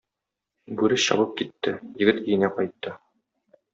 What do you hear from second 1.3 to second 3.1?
китте, егет өенә кайтты.